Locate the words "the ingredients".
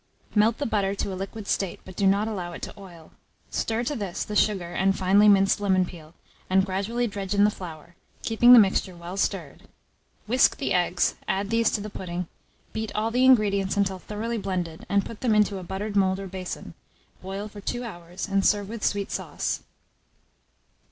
13.11-13.77